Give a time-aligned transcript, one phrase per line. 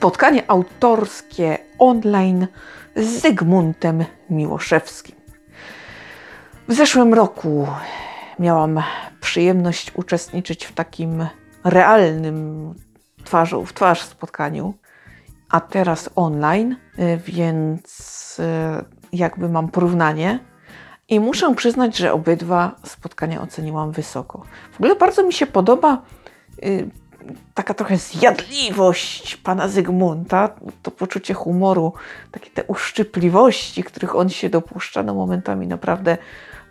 [0.00, 2.46] spotkanie autorskie online
[2.96, 5.16] z Zygmuntem Miłoszewskim.
[6.68, 7.66] W zeszłym roku
[8.38, 8.82] miałam
[9.20, 11.26] przyjemność uczestniczyć w takim
[11.64, 12.74] realnym
[13.24, 14.74] twarzą w twarz spotkaniu,
[15.50, 16.76] a teraz online,
[17.26, 20.38] więc e, jakby mam porównanie.
[21.08, 24.42] I muszę przyznać, że obydwa spotkania oceniłam wysoko.
[24.72, 26.02] W ogóle bardzo mi się podoba
[26.64, 26.90] y,
[27.54, 30.48] taka trochę zjadliwość pana Zygmunta,
[30.82, 31.92] to poczucie humoru,
[32.30, 36.18] takie te uszczypliwości, których on się dopuszcza, no momentami naprawdę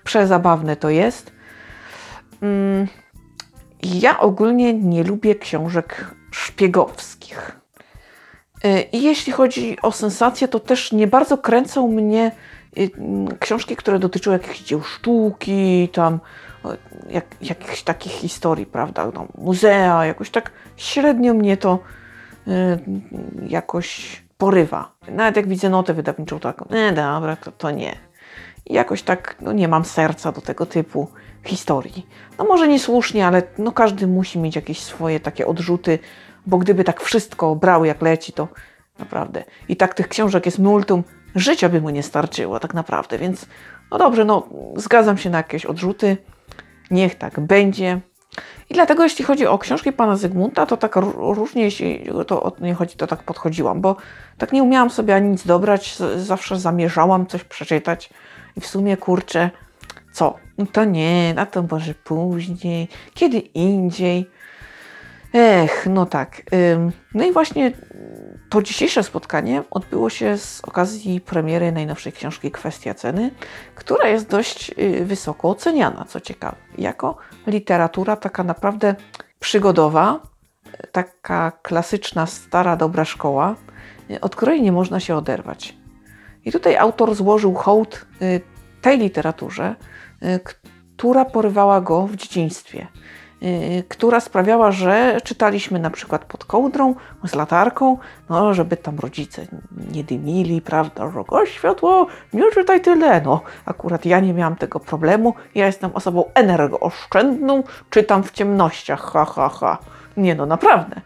[0.03, 1.31] przezabawne to jest.
[2.41, 2.88] Mm,
[3.84, 7.59] ja ogólnie nie lubię książek szpiegowskich.
[8.66, 12.31] Y, I jeśli chodzi o sensację, to też nie bardzo kręcą mnie
[13.39, 16.19] książki, które dotyczą jakichś dzieł sztuki, tam
[17.09, 19.11] jak, jakichś takich historii, prawda?
[19.13, 21.80] No, muzea, jakoś tak średnio mnie to
[22.47, 22.52] y,
[23.47, 24.91] jakoś porywa.
[25.11, 27.95] Nawet jak widzę notę wydawniczą taką, nie, dobra, to, to nie.
[28.66, 31.08] I jakoś tak no, nie mam serca do tego typu
[31.43, 32.08] historii.
[32.38, 35.99] No może niesłusznie, ale no, każdy musi mieć jakieś swoje takie odrzuty,
[36.45, 38.47] bo gdyby tak wszystko brał jak leci, to
[38.99, 39.43] naprawdę.
[39.67, 41.03] I tak tych książek jest multum,
[41.35, 43.45] życia by mu nie starczyło tak naprawdę, więc
[43.91, 46.17] no dobrze, no zgadzam się na jakieś odrzuty,
[46.91, 47.99] niech tak będzie.
[48.69, 52.73] I dlatego jeśli chodzi o książki pana Zygmunta, to tak różnie, jeśli to o nie
[52.73, 53.95] chodzi, to tak podchodziłam, bo
[54.38, 58.09] tak nie umiałam sobie ani nic dobrać, zawsze zamierzałam coś przeczytać
[58.55, 59.49] i w sumie kurczę,
[60.14, 60.36] co?
[60.58, 64.30] No to nie, na to może później, kiedy indziej.
[65.33, 66.41] Ech, no tak.
[67.14, 67.71] No i właśnie
[68.50, 73.31] to dzisiejsze spotkanie odbyło się z okazji premiery najnowszej książki Kwestia ceny,
[73.75, 78.95] która jest dość y, wysoko oceniana, co ciekawe, jako literatura taka naprawdę
[79.39, 80.20] przygodowa,
[80.92, 83.55] taka klasyczna, stara, dobra szkoła,
[84.21, 85.77] od której nie można się oderwać.
[86.45, 88.42] I tutaj autor złożył hołd y,
[88.81, 89.76] tej literaturze,
[90.23, 90.39] y,
[90.98, 92.87] która porywała go w dzieciństwie–
[93.29, 93.29] Y,
[93.88, 97.98] która sprawiała, że czytaliśmy na przykład pod kołdrą z latarką,
[98.30, 99.48] no, żeby tam rodzice
[99.92, 103.22] nie dymili, prawda, o światło, nie czytaj tyle.
[103.22, 109.26] No, akurat ja nie miałam tego problemu, ja jestem osobą energooszczędną, czytam w ciemnościach, ha,
[109.26, 109.78] ha, ha.
[110.17, 111.02] Nie no, naprawdę,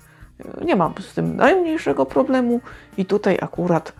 [0.65, 2.61] nie mam z tym najmniejszego problemu
[2.97, 3.93] i tutaj akurat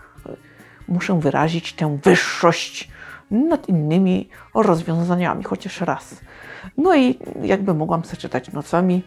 [0.88, 2.90] muszę wyrazić tę wyższość
[3.34, 6.22] nad innymi rozwiązaniami, chociaż raz.
[6.78, 9.04] No i jakby mogłam przeczytać nocami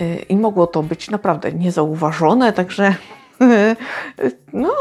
[0.00, 2.94] y, i mogło to być naprawdę niezauważone, także
[4.52, 4.74] no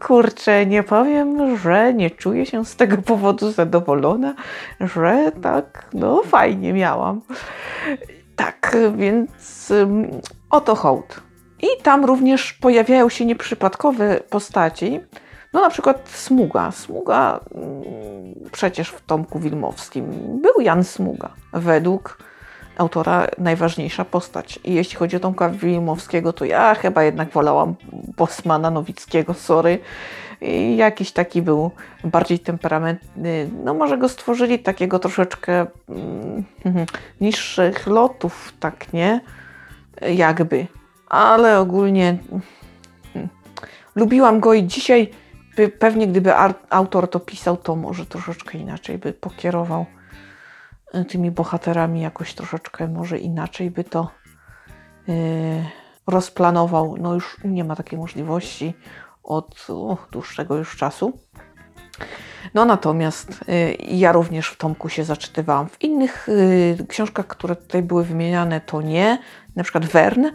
[0.00, 4.34] kurczę, nie powiem, że nie czuję się z tego powodu zadowolona,
[4.80, 7.20] że tak, no fajnie miałam.
[8.36, 9.72] Tak, więc
[10.50, 11.20] oto hołd.
[11.62, 15.00] I tam również pojawiają się nieprzypadkowe postaci,
[15.56, 16.70] no na przykład Smuga.
[16.70, 20.04] Smuga mm, przecież w Tomku Wilmowskim
[20.42, 21.30] był Jan Smuga.
[21.52, 22.18] Według
[22.78, 24.58] autora najważniejsza postać.
[24.64, 27.74] I jeśli chodzi o Tomka Wilmowskiego, to ja chyba jednak wolałam
[28.16, 29.78] Bosmana Nowickiego, sorry.
[30.40, 31.70] I jakiś taki był
[32.04, 33.50] bardziej temperamentny.
[33.64, 36.44] No może go stworzyli takiego troszeczkę mm,
[37.20, 39.20] niższych lotów, tak nie?
[40.14, 40.66] Jakby.
[41.08, 42.16] Ale ogólnie
[43.14, 43.28] mm,
[43.94, 45.10] lubiłam go i dzisiaj
[45.78, 46.32] pewnie gdyby
[46.70, 49.86] autor to pisał, to może troszeczkę inaczej by pokierował
[50.92, 54.10] e, tymi bohaterami, jakoś troszeczkę może inaczej by to
[55.08, 55.14] yy,
[56.06, 56.96] rozplanował.
[56.96, 58.74] No już nie ma takiej możliwości
[59.22, 59.66] od
[60.12, 61.18] dłuższego już czasu.
[62.54, 65.68] No natomiast y, ja również w Tomku się zaczytywałam.
[65.68, 66.28] W innych
[66.88, 69.18] książkach, które tutaj były wymieniane, to nie.
[69.56, 70.26] Na przykład Wern,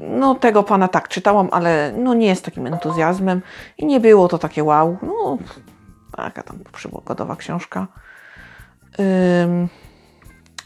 [0.00, 3.42] no tego pana tak czytałam, ale no nie jest takim entuzjazmem
[3.78, 4.96] i nie było to takie wow.
[5.02, 5.38] No
[6.16, 7.86] taka tam przygodowa książka.
[9.42, 9.68] Ym,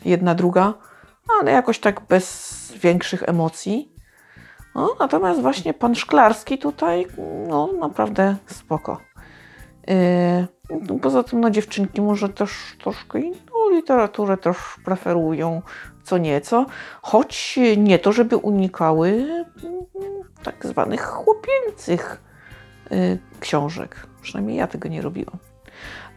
[0.05, 0.75] jedna, druga,
[1.41, 3.93] ale jakoś tak bez większych emocji.
[4.75, 7.07] No, natomiast właśnie pan Szklarski tutaj,
[7.49, 9.01] no naprawdę spoko.
[9.89, 13.21] Yy, poza tym, no dziewczynki może też troszkę
[13.71, 15.63] literaturę też preferują
[16.09, 16.67] co nieco,
[17.03, 19.85] choć nie to, żeby unikały mm,
[20.43, 22.23] tak zwanych chłopięcych
[22.93, 24.07] y, książek.
[24.23, 25.37] Przynajmniej ja tego nie robiłam.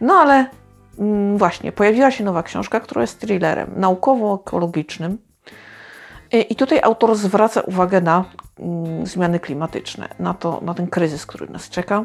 [0.00, 0.46] No ale
[0.98, 5.16] mm, właśnie, pojawiła się nowa książka, która jest thrillerem naukowo-ekologicznym.
[6.34, 8.24] Y, I tutaj autor zwraca uwagę na
[8.58, 12.04] mm, zmiany klimatyczne, na, to, na ten kryzys, który nas czeka.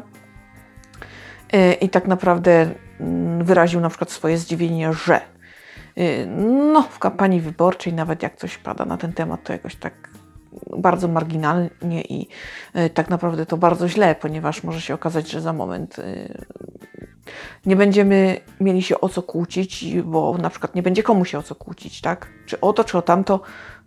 [1.54, 2.70] Y, I tak naprawdę
[3.40, 5.20] wyraził na przykład swoje zdziwienie, że
[6.72, 10.10] no, w kampanii wyborczej, nawet jak coś pada na ten temat, to jakoś tak
[10.76, 12.28] bardzo marginalnie i
[12.76, 16.44] y, tak naprawdę to bardzo źle, ponieważ może się okazać, że za moment y,
[17.66, 21.42] nie będziemy mieli się o co kłócić, bo na przykład nie będzie komu się o
[21.42, 22.28] co kłócić, tak?
[22.46, 23.40] Czy o to, czy o tamto,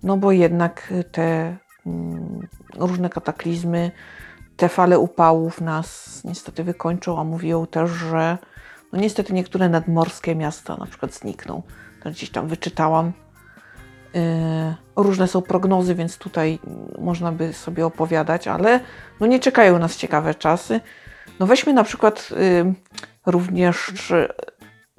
[0.04, 3.92] no bo jednak te mm, różne kataklizmy,
[4.58, 8.38] te fale upałów nas niestety wykończą, a mówią też, że
[8.94, 11.64] no niestety niektóre nadmorskie miasta na przykład znikną.
[12.06, 13.12] Gdzieś tam wyczytałam.
[14.14, 14.22] Yy,
[14.96, 16.60] różne są prognozy, więc tutaj
[17.00, 18.80] można by sobie opowiadać, ale
[19.20, 20.82] no nie czekają nas ciekawe czasy.
[21.40, 22.74] No weźmy na przykład yy,
[23.26, 23.92] również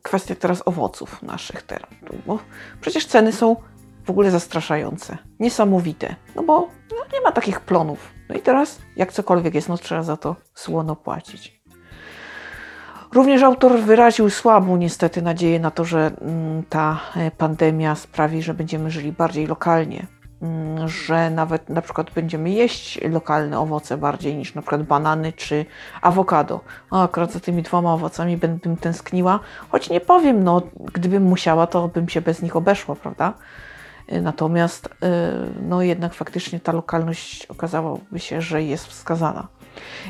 [0.02, 1.90] kwestię teraz owoców naszych teraz,
[2.26, 2.38] bo
[2.80, 3.56] przecież ceny są
[4.04, 8.12] w ogóle zastraszające, niesamowite, no bo no, nie ma takich plonów.
[8.28, 11.61] No i teraz, jak cokolwiek jest, no trzeba za to słono płacić.
[13.12, 18.54] Również autor wyraził słabą niestety nadzieję na to, że mm, ta e, pandemia sprawi, że
[18.54, 20.06] będziemy żyli bardziej lokalnie,
[20.42, 25.66] mm, że nawet na przykład będziemy jeść lokalne owoce bardziej niż na przykład banany czy
[26.02, 26.60] awokado.
[26.90, 30.62] O, akurat za tymi dwoma owocami bym tęskniła, choć nie powiem, no
[30.92, 33.34] gdybym musiała, to bym się bez nich obeszła, prawda?
[34.08, 35.32] E, natomiast e,
[35.62, 39.48] no jednak faktycznie ta lokalność okazałoby się, że jest wskazana.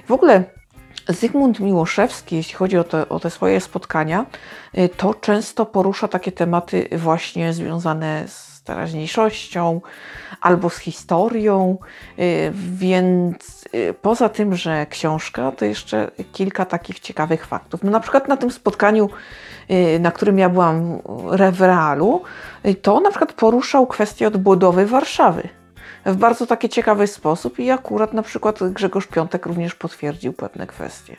[0.07, 0.45] W ogóle
[1.09, 4.27] Zygmunt Miłoszewski, jeśli chodzi o te, o te swoje spotkania,
[4.79, 9.81] y, to często porusza takie tematy właśnie związane z teraźniejszością
[10.41, 11.79] albo z historią,
[12.19, 17.83] y, więc y, poza tym, że książka, to jeszcze kilka takich ciekawych faktów.
[17.83, 19.11] No na przykład na tym spotkaniu,
[20.01, 20.99] na którym ja byłam
[21.53, 22.23] w realu,
[22.83, 25.49] to na przykład poruszał kwestię odbudowy Warszawy
[26.05, 31.17] w bardzo taki ciekawy sposób i akurat na przykład Grzegorz Piątek również potwierdził pewne kwestie.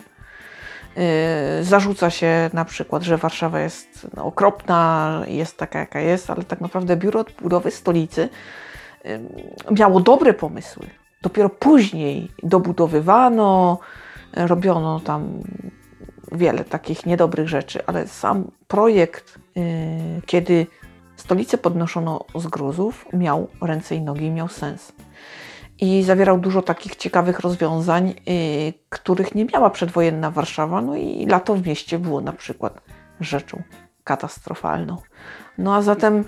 [1.57, 6.43] Yy, zarzuca się na przykład, że Warszawa jest no, okropna, jest taka jaka jest, ale
[6.43, 8.29] tak naprawdę biuro odbudowy stolicy
[9.03, 9.19] yy,
[9.71, 10.87] miało dobre pomysły.
[11.21, 13.79] Dopiero później dobudowywano,
[14.33, 15.43] robiono tam
[16.31, 19.63] wiele takich niedobrych rzeczy, ale sam projekt, yy,
[20.25, 20.67] kiedy
[21.23, 24.93] stolicę podnoszono z gruzów, miał ręce i nogi, miał sens.
[25.79, 30.81] I zawierał dużo takich ciekawych rozwiązań, yy, których nie miała przedwojenna Warszawa.
[30.81, 32.81] No i lato w mieście było na przykład
[33.19, 33.63] rzeczą
[34.03, 34.97] katastrofalną.
[35.57, 36.23] No a zatem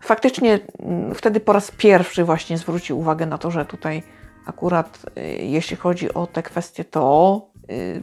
[0.00, 4.02] faktycznie yy, wtedy po raz pierwszy właśnie zwrócił uwagę na to, że tutaj
[4.46, 8.02] akurat yy, jeśli chodzi o te kwestie, to y,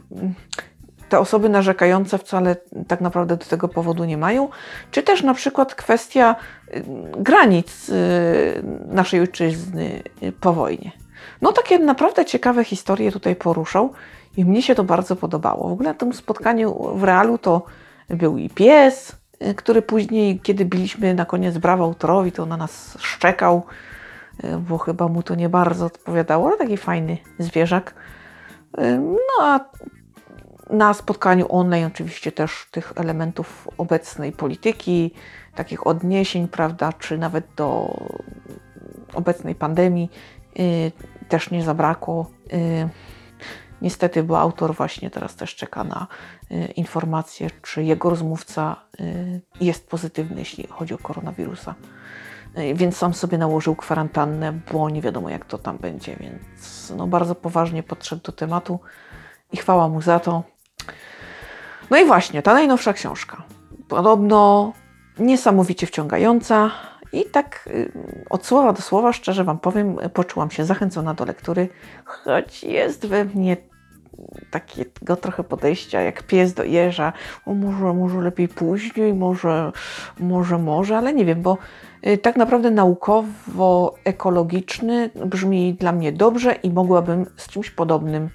[1.10, 2.56] te osoby narzekające wcale
[2.88, 4.48] tak naprawdę do tego powodu nie mają,
[4.90, 6.36] czy też na przykład kwestia
[6.68, 6.84] y,
[7.18, 10.92] granic y, naszej ojczyzny y, po wojnie.
[11.42, 13.92] No takie naprawdę ciekawe historie tutaj poruszał
[14.36, 15.68] i mnie się to bardzo podobało.
[15.68, 17.64] W ogóle na tym spotkaniu w realu to
[18.08, 19.16] był i pies,
[19.56, 23.62] który później, kiedy biliśmy na koniec brawa autorowi, to na nas szczekał,
[24.68, 27.94] bo chyba mu to nie bardzo odpowiadało, ale taki fajny zwierzak.
[28.98, 29.60] No a
[30.70, 35.14] na spotkaniu online oczywiście też tych elementów obecnej polityki,
[35.54, 37.96] takich odniesień, prawda, czy nawet do
[39.14, 40.10] obecnej pandemii
[40.56, 40.92] yy,
[41.28, 42.30] też nie zabrakło.
[42.52, 42.88] Yy,
[43.82, 46.06] niestety, bo autor właśnie teraz też czeka na
[46.50, 51.74] yy, informację, czy jego rozmówca y, jest pozytywny, jeśli chodzi o koronawirusa.
[52.58, 57.06] Y, więc sam sobie nałożył kwarantannę, bo nie wiadomo jak to tam będzie, więc no,
[57.06, 58.80] bardzo poważnie podszedł do tematu
[59.52, 60.42] i chwała mu za to.
[61.90, 63.42] No i właśnie, ta najnowsza książka.
[63.88, 64.72] Podobno
[65.18, 66.70] niesamowicie wciągająca
[67.12, 67.92] i tak y,
[68.30, 71.68] od słowa do słowa, szczerze Wam powiem, poczułam się zachęcona do lektury,
[72.04, 73.56] choć jest we mnie
[74.50, 77.12] takiego trochę podejścia jak pies do jeża.
[77.46, 79.72] O, może, może lepiej później, może,
[80.18, 81.58] może, może, ale nie wiem, bo
[82.06, 88.30] y, tak naprawdę naukowo-ekologiczny brzmi dla mnie dobrze i mogłabym z czymś podobnym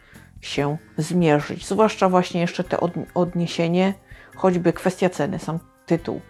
[0.46, 1.68] się zmierzyć.
[1.68, 2.78] Zwłaszcza właśnie jeszcze te
[3.14, 3.94] odniesienie,
[4.36, 6.22] choćby kwestia ceny, sam tytuł.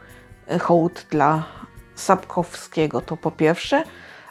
[0.48, 1.46] E, hołd dla
[1.96, 3.84] Sapkowskiego to po pierwsze,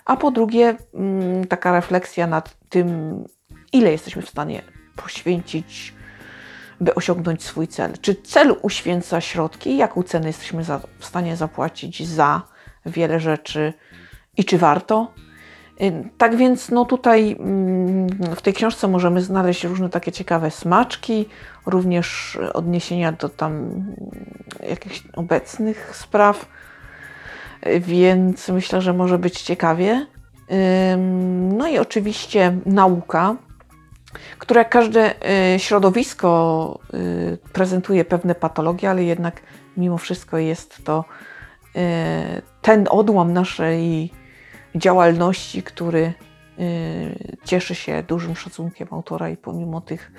[0.04, 3.24] a po drugie mm, taka refleksja nad tym,
[3.72, 4.62] ile jesteśmy w stanie
[4.96, 5.94] poświęcić,
[6.80, 7.92] by osiągnąć swój cel.
[8.00, 10.64] Czy cel uświęca środki, jaką cenę jesteśmy
[10.98, 12.42] w stanie zapłacić za
[12.86, 13.72] wiele rzeczy
[14.36, 15.12] i czy warto?
[16.18, 21.28] Tak więc no tutaj mm, w tej książce możemy znaleźć różne takie ciekawe smaczki,
[21.66, 23.82] również odniesienia do tam
[24.68, 26.46] jakichś obecnych spraw,
[27.80, 30.06] więc myślę, że może być ciekawie.
[31.52, 33.36] No i oczywiście nauka,
[34.38, 35.14] która jak każde
[35.54, 39.40] y, środowisko y, prezentuje pewne patologie, ale jednak
[39.76, 41.04] mimo wszystko jest to
[41.76, 41.80] y,
[42.62, 44.10] ten odłam naszej
[44.74, 46.12] działalności, który
[46.58, 50.12] y, cieszy się dużym szacunkiem autora i pomimo tych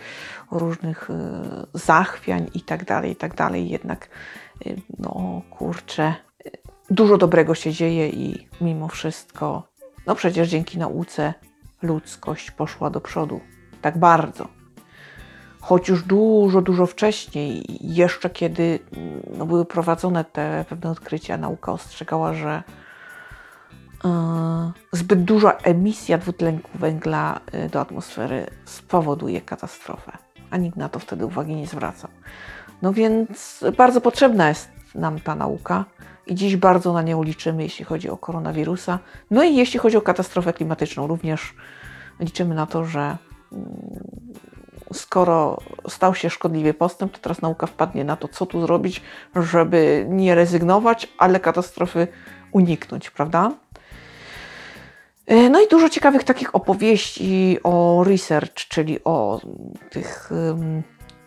[0.52, 1.14] różnych y,
[1.74, 4.10] zachwiań i tak dalej, i tak dalej, jednak
[4.66, 6.14] y, no kurczę,
[6.90, 9.68] dużo dobrego się dzieje i mimo wszystko,
[10.08, 11.34] no przecież dzięki nauce
[11.82, 13.42] ludzkość poszła do przodu
[13.82, 14.48] tak bardzo.
[15.62, 18.80] Choć już dużo, dużo wcześniej, jeszcze kiedy
[19.38, 22.64] no, były prowadzone te pewne odkrycia, nauka ostrzegała, że
[24.92, 30.12] zbyt duża emisja dwutlenku węgla y, do atmosfery spowoduje katastrofę,
[30.50, 32.10] a nikt na to wtedy uwagi nie zwracał.
[32.82, 35.86] No więc bardzo potrzebna jest nam ta nauka
[36.28, 39.00] i dziś bardzo na nią liczymy, jeśli chodzi o koronawirusa.
[39.32, 41.54] No i jeśli chodzi o katastrofę klimatyczną, również
[42.20, 43.18] liczymy na to, że
[43.52, 43.68] mm,
[44.94, 45.58] skoro
[45.90, 49.02] stał się szkodliwy postęp, to teraz nauka wpadnie na to, co tu zrobić,
[49.36, 52.08] żeby nie rezygnować, ale katastrofy
[52.52, 53.52] uniknąć, prawda?
[55.28, 59.42] E, no i dużo ciekawych takich opowieści o research, czyli o
[59.90, 60.30] tych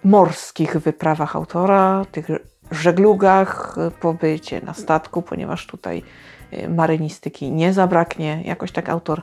[0.04, 2.26] morskich wyprawach autora, tych
[2.70, 6.02] żeglugach, pobycie na statku, ponieważ tutaj
[6.50, 8.42] e, marynistyki nie zabraknie.
[8.44, 9.22] Jakoś tak autor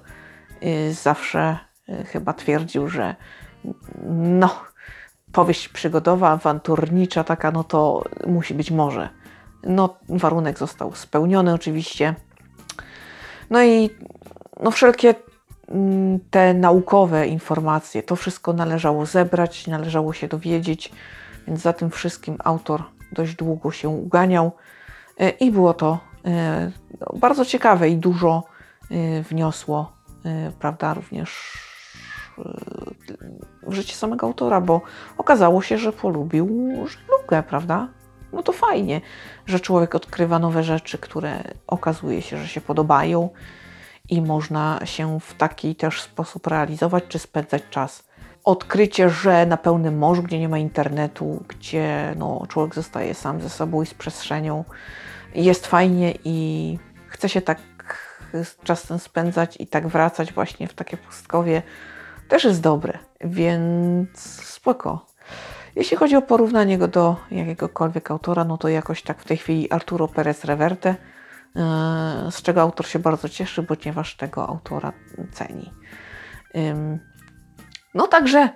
[0.61, 1.57] e, zawsze
[2.05, 3.15] chyba twierdził, że
[4.13, 4.55] no,
[5.31, 9.09] powieść przygodowa, awanturnicza taka, no to musi być morze.
[9.63, 12.15] No, warunek został spełniony oczywiście.
[13.49, 13.89] No i
[14.59, 15.15] no, wszelkie
[15.67, 20.91] mm, te naukowe informacje, to wszystko należało zebrać, należało się dowiedzieć,
[21.47, 24.51] więc za tym wszystkim autor dość długo się uganiał
[25.19, 26.71] e, i było to e,
[27.01, 28.43] no, bardzo ciekawe i dużo
[28.91, 29.95] e, wniosło,
[30.59, 31.57] prawda, również
[33.67, 34.81] w życie samego autora, bo
[35.17, 37.87] okazało się, że polubił żeglugę, prawda?
[38.33, 39.01] No to fajnie,
[39.45, 43.29] że człowiek odkrywa nowe rzeczy, które okazuje się, że się podobają
[44.09, 48.03] i można się w taki też sposób realizować czy spędzać czas.
[48.43, 53.49] Odkrycie, że na pełnym morzu, gdzie nie ma internetu, gdzie no, człowiek zostaje sam ze
[53.49, 54.63] sobą i z przestrzenią,
[55.35, 57.59] jest fajnie i chce się tak
[58.63, 61.61] czasem spędzać i tak wracać właśnie w takie pustkowie,
[62.27, 65.05] też jest dobre, więc spoko.
[65.75, 69.71] Jeśli chodzi o porównanie go do jakiegokolwiek autora, no to jakoś tak w tej chwili
[69.71, 70.95] Arturo Perez Reverte,
[72.31, 74.93] z czego autor się bardzo cieszy, ponieważ tego autora
[75.31, 75.71] ceni.
[77.93, 78.49] No także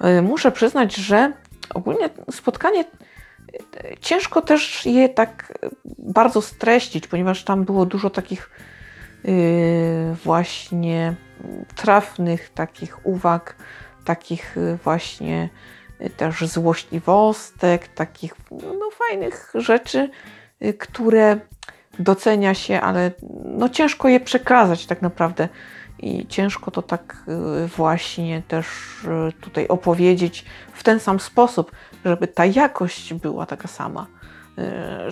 [0.00, 1.32] yy, muszę przyznać, że
[1.74, 5.58] ogólnie spotkanie yy, ciężko też je tak
[5.98, 8.50] bardzo streścić, ponieważ tam było dużo takich
[10.24, 11.14] właśnie
[11.76, 13.56] trafnych takich uwag,
[14.04, 15.48] takich y, właśnie
[16.00, 20.10] y, też złośliwostek, takich no, fajnych rzeczy,
[20.64, 21.40] y, które
[21.98, 23.10] docenia się, ale
[23.44, 25.48] no, ciężko je przekazać tak naprawdę.
[25.98, 27.24] I ciężko to tak
[27.76, 28.66] właśnie też
[29.40, 31.72] tutaj opowiedzieć w ten sam sposób,
[32.04, 34.06] żeby ta jakość była taka sama,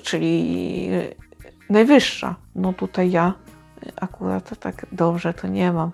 [0.03, 0.89] czyli
[1.71, 2.35] najwyższa.
[2.55, 3.35] No tutaj ja
[3.97, 5.91] akurat tak dobrze to nie mam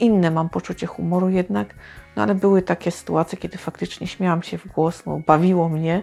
[0.00, 1.74] inne mam poczucie humoru jednak,
[2.16, 6.02] no ale były takie sytuacje, kiedy faktycznie śmiałam się w głos, no, bawiło mnie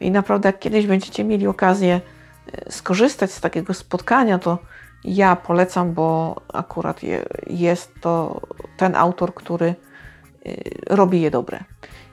[0.00, 2.00] i naprawdę jak kiedyś będziecie mieli okazję
[2.68, 4.58] skorzystać z takiego spotkania, to
[5.04, 7.00] ja polecam, bo akurat
[7.46, 8.40] jest to
[8.76, 9.74] ten autor, który e,
[10.96, 11.64] robi je dobre.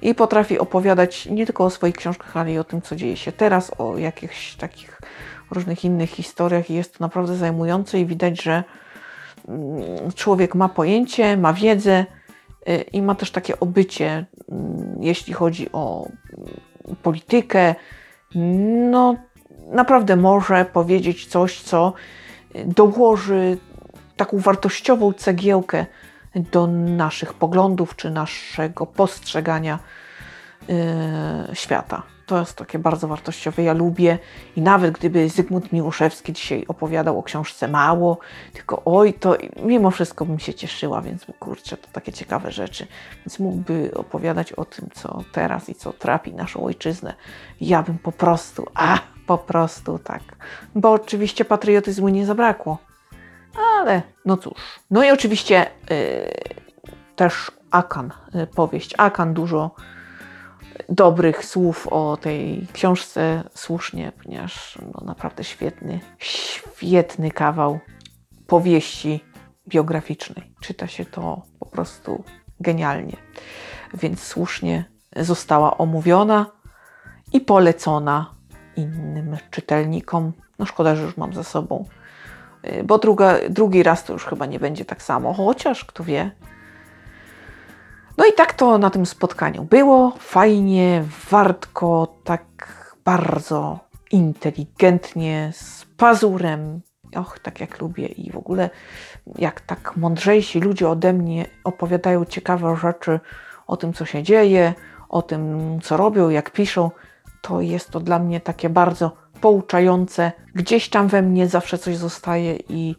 [0.02, 3.32] I potrafi opowiadać nie tylko o swoich książkach, ale i o tym, co dzieje się
[3.32, 5.02] teraz, o jakichś takich
[5.52, 6.70] różnych innych historiach.
[6.70, 8.64] I jest to naprawdę zajmujące i widać, że
[9.48, 12.06] Mm, człowiek ma pojęcie, ma wiedzę
[12.70, 17.76] y, i ma też takie obycie, mm, jeśli chodzi o mm, politykę.
[18.92, 19.16] No,
[19.66, 21.94] naprawdę może powiedzieć coś, co
[22.66, 23.58] dołoży
[24.18, 25.86] taką wartościową cegiełkę
[26.36, 29.80] do naszych poglądów czy naszego postrzegania
[30.68, 30.76] yy,
[31.54, 32.04] świata.
[32.26, 33.64] To jest takie bardzo wartościowe.
[33.64, 34.18] Ja lubię
[34.56, 38.18] i nawet gdyby Zygmunt Miłoszewski dzisiaj opowiadał o książce mało,
[38.54, 42.88] tylko oj, to mimo wszystko bym się cieszyła, więc kurczę, to takie ciekawe rzeczy.
[43.26, 47.14] Więc mógłby opowiadać o tym, co teraz i co trapi naszą ojczyznę.
[47.62, 50.22] Ja bym po prostu, a po prostu tak.
[50.76, 52.78] Bo oczywiście patriotyzmu nie zabrakło.
[53.82, 54.54] Ale no cóż.
[54.92, 55.96] No i oczywiście yy,
[57.16, 59.76] też Akan, yy, powieść Akan dużo
[60.90, 67.80] dobrych słów o tej książce słusznie, ponieważ no, naprawdę świetny, świetny kawał
[68.48, 69.24] powieści
[69.68, 70.54] biograficznej.
[70.62, 72.24] Czyta się to po prostu
[72.60, 73.18] genialnie.
[73.94, 76.46] Więc słusznie została omówiona
[77.34, 78.35] i polecona
[78.78, 80.32] innym czytelnikom.
[80.60, 81.86] No szkoda, że już mam za sobą
[82.66, 86.32] y, bo druga, drugi raz to już chyba nie będzie tak samo, chociaż kto wie.
[88.18, 90.14] No i tak to na tym spotkaniu było.
[90.20, 92.46] Fajnie, wartko, tak
[93.06, 93.80] bardzo
[94.12, 96.82] inteligentnie, z pazurem.
[97.16, 98.70] Och, tak jak lubię i w ogóle
[99.36, 103.20] jak tak mądrzejsi ludzie ode mnie opowiadają ciekawe rzeczy
[103.68, 104.74] o tym, co się dzieje,
[105.10, 106.92] o tym, co robią, jak piszą,
[107.48, 109.12] to jest to dla mnie takie bardzo
[109.42, 110.32] pouczające.
[110.56, 112.96] Gdzieś tam we mnie zawsze coś zostaje i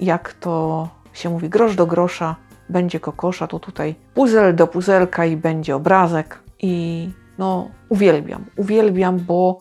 [0.00, 2.36] jak to się mówi, grosz do grosza,
[2.68, 6.38] będzie kokosza, to tutaj puzel do puzelka i będzie obrazek.
[6.62, 7.08] I
[7.38, 9.58] no, uwielbiam, uwielbiam, bo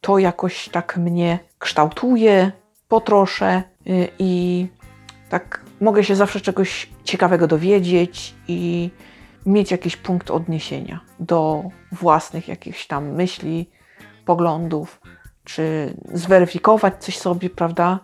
[0.00, 2.52] to jakoś tak mnie kształtuje
[2.88, 4.66] po trosze y, i
[5.28, 8.90] tak mogę się zawsze czegoś ciekawego dowiedzieć i
[9.46, 11.62] mieć jakiś punkt odniesienia do
[11.96, 13.70] własnych jakichś tam myśli,
[14.24, 15.00] poglądów,
[15.44, 18.00] czy zweryfikować coś sobie, prawda?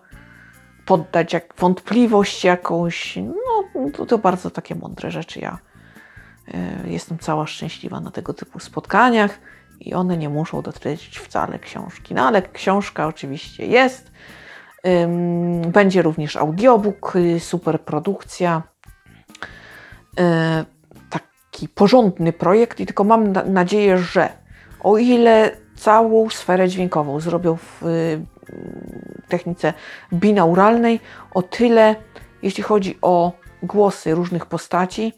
[0.87, 3.17] Poddać jak wątpliwość jakąś.
[3.17, 5.41] No, to, to bardzo takie mądre rzeczy.
[5.41, 5.59] Ja
[6.49, 9.39] y, jestem cała szczęśliwa na tego typu spotkaniach
[9.81, 12.15] i one nie muszą dotyczyć wcale książki.
[12.15, 14.13] No ale książka oczywiście jest.
[14.87, 18.63] Ym, będzie również audiobook, y, super produkcja.
[20.21, 20.82] Y,
[21.63, 24.29] taki porządny projekt i tylko mam na nadzieję, że
[24.81, 28.27] o ile całą sferę dźwiękową zrobią w y,
[29.29, 29.73] technice
[30.13, 31.01] binauralnej,
[31.35, 31.97] o tyle
[32.43, 35.13] jeśli chodzi o głosy różnych postaci,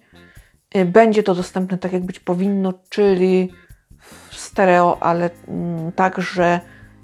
[0.77, 3.53] y, będzie to dostępne tak jak być powinno, czyli
[4.31, 6.61] w stereo, ale mm, tak, że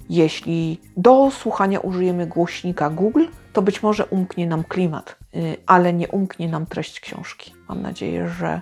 [0.09, 6.07] jeśli do słuchania użyjemy głośnika Google, to być może umknie nam klimat, y, ale nie
[6.07, 7.53] umknie nam treść książki.
[7.69, 8.61] Mam nadzieję, że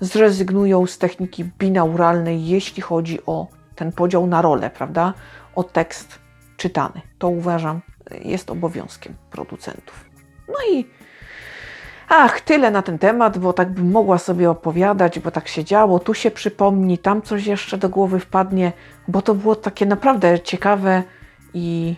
[0.00, 5.14] zrezygnują z techniki binauralnej, jeśli chodzi o ten podział na rolę, prawda?
[5.54, 6.18] O tekst
[6.56, 7.00] czytany.
[7.18, 7.80] To uważam
[8.24, 10.04] jest obowiązkiem producentów.
[10.48, 10.86] No i
[12.08, 15.98] ach, tyle na ten temat, bo tak bym mogła sobie opowiadać, bo tak się działo,
[15.98, 18.72] tu się przypomni, tam coś jeszcze do głowy wpadnie,
[19.08, 21.02] bo to było takie naprawdę ciekawe
[21.54, 21.96] i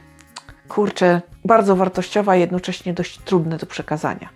[0.69, 4.29] kurczę, bardzo wartościowe, a jednocześnie dość trudne do przekazania.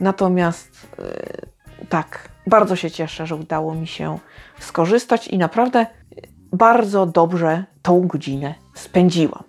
[0.00, 4.18] Natomiast yy, tak, bardzo się cieszę, że udało mi się
[4.58, 5.86] skorzystać i naprawdę
[6.52, 9.42] bardzo dobrze tą godzinę spędziłam.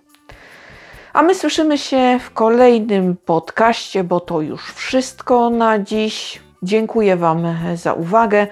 [1.12, 6.40] A my słyszymy się w kolejnym podcaście, bo to już wszystko na dziś.
[6.62, 8.46] Dziękuję Wam za uwagę.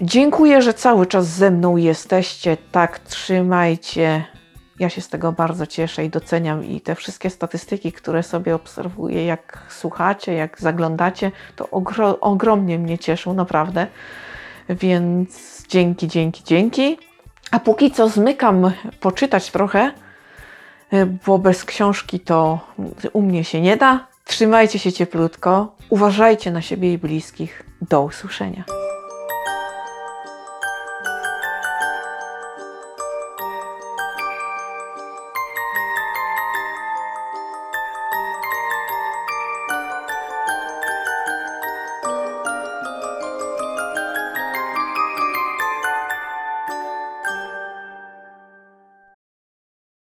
[0.00, 2.56] Dziękuję, że cały czas ze mną jesteście.
[2.72, 4.24] Tak, trzymajcie.
[4.78, 9.24] Ja się z tego bardzo cieszę i doceniam i te wszystkie statystyki, które sobie obserwuję,
[9.24, 13.86] jak słuchacie, jak zaglądacie, to ogro ogromnie mnie cieszą, naprawdę.
[14.68, 16.98] Więc dzięki, dzięki, dzięki.
[17.50, 19.92] A póki co zmykam poczytać trochę,
[21.26, 22.60] bo bez książki to
[23.12, 24.06] u mnie się nie da.
[24.24, 27.62] Trzymajcie się cieplutko, uważajcie na siebie i bliskich.
[27.80, 28.64] Do usłyszenia.